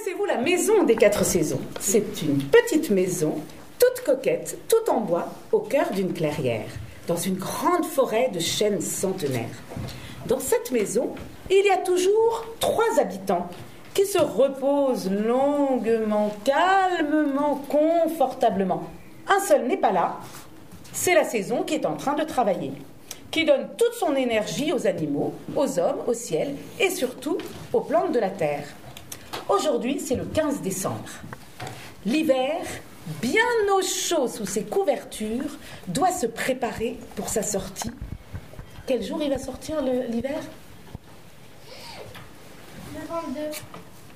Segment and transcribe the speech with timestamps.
[0.00, 1.60] Connaissez-vous la maison des quatre saisons?
[1.78, 3.34] C'est une petite maison,
[3.78, 6.68] toute coquette, toute en bois, au cœur d'une clairière,
[7.06, 9.44] dans une grande forêt de chênes centenaires.
[10.26, 11.10] Dans cette maison,
[11.50, 13.48] il y a toujours trois habitants
[13.92, 18.84] qui se reposent longuement, calmement, confortablement.
[19.28, 20.16] Un seul n'est pas là,
[20.94, 22.72] c'est la saison qui est en train de travailler,
[23.30, 27.36] qui donne toute son énergie aux animaux, aux hommes, au ciel et surtout
[27.74, 28.64] aux plantes de la terre.
[29.50, 31.10] Aujourd'hui, c'est le 15 décembre.
[32.06, 32.62] L'hiver,
[33.20, 33.42] bien
[33.76, 35.58] au chaud sous ses couvertures,
[35.88, 37.90] doit se préparer pour sa sortie.
[38.86, 40.38] Quel jour il va sortir l'hiver?
[42.94, 43.40] Le 22.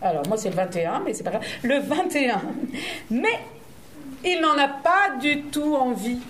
[0.00, 1.44] Alors, moi, c'est le 21, mais c'est pas grave.
[1.64, 2.42] Le 21.
[3.10, 3.40] Mais
[4.24, 6.20] il n'en a pas du tout envie.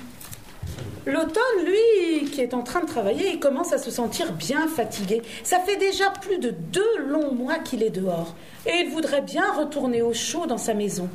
[1.06, 5.22] L'automne, lui, qui est en train de travailler, il commence à se sentir bien fatigué.
[5.44, 8.34] Ça fait déjà plus de deux longs mois qu'il est dehors.
[8.66, 11.08] Et il voudrait bien retourner au chaud dans sa maison.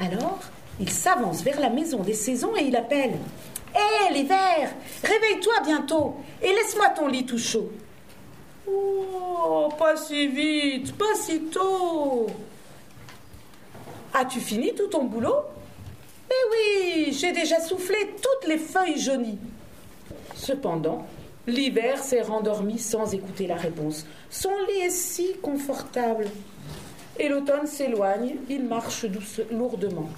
[0.00, 0.40] Alors,
[0.80, 3.14] il s'avance vers la maison des saisons et il appelle.
[3.74, 4.70] Hé, l'hiver,
[5.04, 7.70] réveille-toi bientôt et laisse-moi ton lit tout chaud.
[8.66, 12.26] Oh, pas si vite, pas si tôt.
[14.12, 15.44] As-tu fini tout ton boulot?
[16.28, 19.38] Mais oui, j'ai déjà soufflé toutes les feuilles jaunies.
[20.34, 21.06] Cependant,
[21.46, 24.06] l'hiver s'est rendormi sans écouter la réponse.
[24.30, 26.26] Son lit est si confortable.
[27.18, 30.08] Et l'automne s'éloigne, il marche douce, lourdement.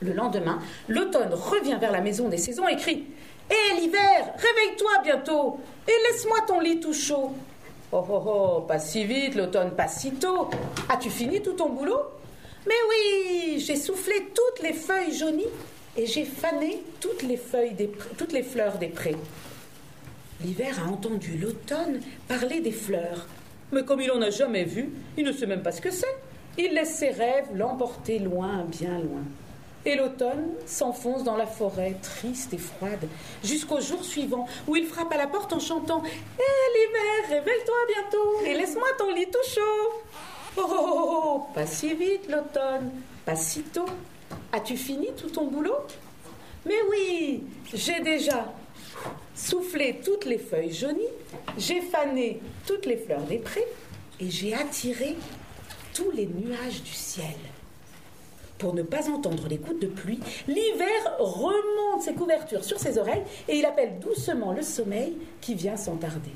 [0.00, 3.04] Le lendemain, l'automne revient vers la maison des saisons et crie
[3.48, 7.32] Hé l'hiver, réveille-toi bientôt et laisse-moi ton lit tout chaud.
[7.92, 10.50] Oh oh oh, pas si vite, l'automne, pas si tôt.
[10.88, 12.00] As-tu fini tout ton boulot?
[12.66, 15.44] Mais oui, j'ai soufflé toutes les feuilles jaunies
[15.96, 19.16] et j'ai fané toutes les, feuilles des, toutes les fleurs des prés.
[20.44, 23.26] L'hiver a entendu l'automne parler des fleurs.
[23.72, 26.14] Mais comme il n'en a jamais vu, il ne sait même pas ce que c'est.
[26.58, 29.22] Il laisse ses rêves l'emporter loin, bien loin.
[29.84, 33.08] Et l'automne s'enfonce dans la forêt, triste et froide,
[33.44, 37.76] jusqu'au jour suivant, où il frappe à la porte en chantant Hé eh, l'hiver, réveille-toi
[37.94, 40.02] bientôt et laisse-moi ton lit tout chaud.
[40.58, 42.90] Oh, oh, oh, oh, pas si vite l'automne,
[43.24, 43.86] pas si tôt.
[44.52, 45.76] As-tu fini tout ton boulot?
[46.64, 47.44] Mais oui,
[47.74, 48.52] j'ai déjà
[49.34, 51.02] soufflé toutes les feuilles jaunies,
[51.58, 53.66] j'ai fané toutes les fleurs des prés
[54.18, 55.16] et j'ai attiré
[55.92, 57.36] tous les nuages du ciel.
[58.58, 63.22] Pour ne pas entendre les gouttes de pluie, l'hiver remonte ses couvertures sur ses oreilles
[63.48, 66.32] et il appelle doucement le sommeil qui vient sans tarder.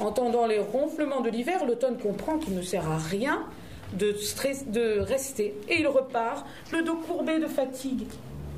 [0.00, 3.44] Entendant les ronflements de l'hiver, l'automne comprend qu'il ne sert à rien
[3.94, 8.06] de, rester et il repart, le dos courbé de fatigue.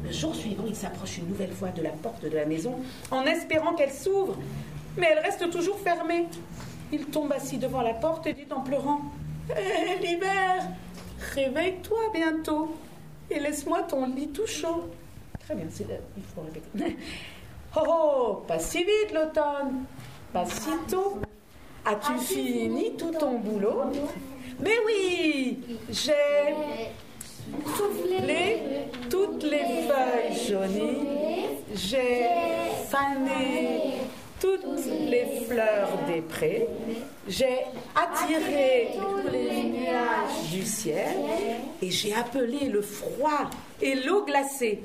[0.04, 2.76] Le jour suivant, il s'approche une nouvelle fois de la porte de la maison
[3.10, 4.36] en espérant qu'elle s'ouvre,
[4.96, 6.26] mais elle reste toujours fermée.
[6.92, 9.02] Il tombe assis devant la porte et dit en pleurant
[9.50, 10.66] Hé, l'hiver,
[11.34, 12.74] réveille-toi bientôt
[13.30, 14.88] et laisse-moi ton lit tout chaud.
[15.40, 15.86] Très bien, c'est
[16.16, 16.96] il faut répéter.
[17.76, 19.84] Oh, oh, pas si vite l'automne,
[20.32, 21.20] pas si tôt.
[21.84, 23.84] As-tu fini tout ton boulot
[24.60, 25.58] Mais oui,
[25.88, 26.12] j'ai
[27.74, 28.58] soufflé
[29.08, 31.06] toutes les feuilles jaunies,
[31.74, 32.26] j'ai
[32.88, 33.94] fané
[34.40, 36.66] toutes les fleurs des prés,
[37.26, 37.58] j'ai
[37.94, 41.16] attiré tous les nuages du ciel.
[41.82, 44.80] Et j'ai appelé le froid et l'eau glacée.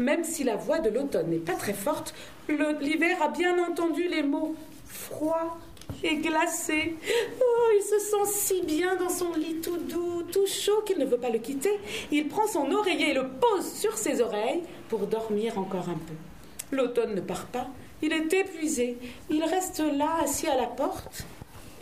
[0.00, 2.14] même si la voix de l'automne n'est pas très forte,
[2.48, 5.58] l'hiver a bien entendu les mots froid,
[6.02, 6.94] et glacé.
[7.40, 11.04] Oh, il se sent si bien dans son lit tout doux, tout chaud qu'il ne
[11.04, 11.78] veut pas le quitter.
[12.10, 16.76] Il prend son oreiller et le pose sur ses oreilles pour dormir encore un peu.
[16.76, 17.68] L'automne ne part pas.
[18.02, 18.98] Il est épuisé.
[19.30, 21.24] Il reste là, assis à la porte.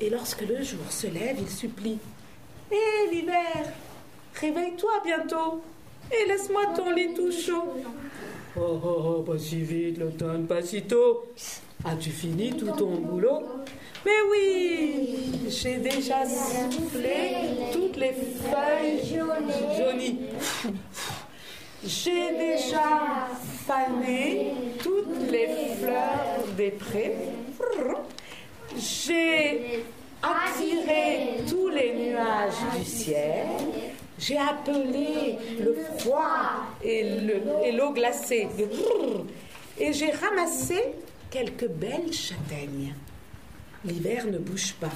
[0.01, 1.99] Et lorsque le jour se lève, il supplie
[2.71, 3.73] Hé, l'hiver,
[4.35, 5.63] réveille-toi bientôt
[6.11, 7.75] et laisse-moi ton lit tout chaud.
[8.57, 11.27] Oh, oh, oh, pas si vite, l'automne, pas si tôt.
[11.85, 13.43] As-tu fini tout ton boulot?
[14.05, 15.17] Mais oui,
[15.49, 17.37] j'ai déjà soufflé
[17.73, 19.01] toutes les feuilles
[19.77, 20.19] jaunies.
[21.87, 23.29] J'ai déjà
[23.67, 24.53] fané
[24.83, 25.49] toutes les
[25.79, 27.15] fleurs des prés.
[28.77, 29.85] J'ai
[30.23, 33.47] attiré tous les nuages du ciel.
[34.19, 38.49] J'ai appelé le froid et l'eau glacée.
[39.79, 40.95] Et j'ai ramassé
[41.31, 42.95] quelques belles châtaignes.
[43.85, 44.93] L'hiver ne bouge pas.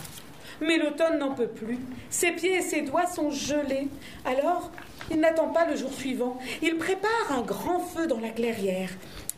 [0.61, 1.79] Mais l'automne n'en peut plus.
[2.11, 3.89] Ses pieds et ses doigts sont gelés.
[4.25, 4.71] Alors,
[5.11, 6.39] il n'attend pas le jour suivant.
[6.63, 8.91] Il prépare un grand feu dans la clairière.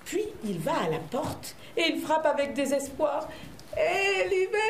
[0.04, 3.28] Puis, il va à la porte et il frappe avec désespoir.
[3.76, 4.60] Hé, l'hiver,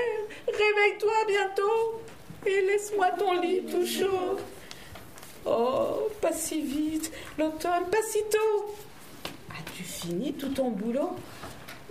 [0.46, 2.02] réveille-toi bientôt
[2.46, 4.38] et laisse-moi ton lit tout chaud.
[5.46, 8.74] Oh, pas si vite, l'automne, pas si tôt.
[9.50, 11.16] As-tu fini tout ton boulot?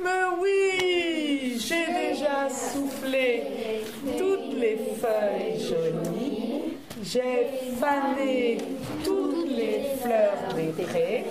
[0.02, 0.10] Mais
[0.42, 3.44] oui, j'ai déjà soufflé
[4.18, 6.78] toutes les feuilles jaunies.
[7.04, 7.50] J'ai
[7.80, 8.58] fané
[9.04, 11.26] toutes les fleurs des prés.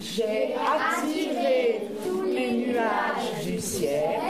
[0.00, 4.20] J'ai attiré tous les nuages du ciel.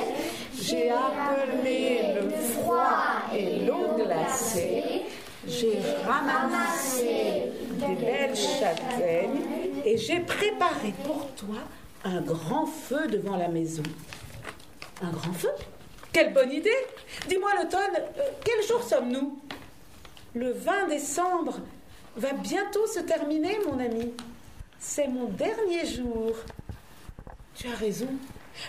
[0.59, 5.03] J'ai appelé le froid et l'eau glacée.
[5.47, 9.43] J'ai ramassé des belles châtaignes
[9.85, 11.59] et j'ai préparé pour toi
[12.07, 13.83] un grand feu devant la maison.
[15.03, 15.51] Un grand feu
[16.13, 16.71] Quelle bonne idée
[17.29, 19.39] Dis-moi l'automne, euh, quel jour sommes-nous
[20.35, 21.59] Le 20 décembre
[22.17, 24.13] va bientôt se terminer, mon ami.
[24.79, 26.33] C'est mon dernier jour.
[27.55, 28.09] Tu as raison.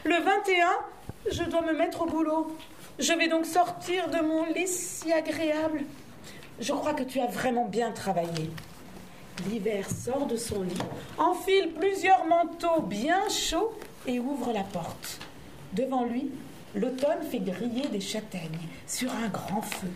[0.04, 0.68] Le 21,
[1.32, 2.56] je dois me mettre au boulot.
[3.00, 5.82] Je vais donc sortir de mon lit si agréable.
[6.60, 8.50] Je crois que tu as vraiment bien travaillé.
[9.46, 10.82] L'hiver sort de son lit,
[11.18, 13.72] enfile plusieurs manteaux bien chauds
[14.08, 15.20] et ouvre la porte.
[15.74, 16.32] Devant lui,
[16.76, 19.92] l'automne fait griller des châtaignes sur un grand feu.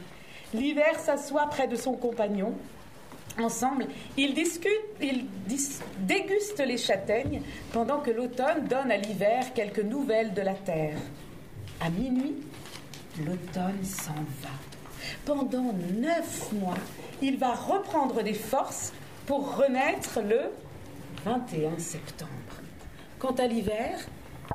[0.53, 2.53] L'hiver s'assoit près de son compagnon.
[3.39, 4.71] Ensemble, ils discutent,
[5.01, 5.25] ils
[5.99, 7.41] dégustent les châtaignes
[7.71, 10.97] pendant que l'automne donne à l'hiver quelques nouvelles de la terre.
[11.79, 12.35] À minuit,
[13.25, 14.49] l'automne s'en va.
[15.25, 16.77] Pendant neuf mois,
[17.21, 18.91] il va reprendre des forces
[19.31, 20.41] pour renaître le
[21.23, 22.31] 21 septembre.
[23.17, 23.97] Quant à l'hiver,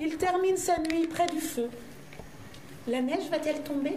[0.03, 1.71] il termine sa nuit près du feu.
[2.87, 3.97] La neige va-t-elle tomber?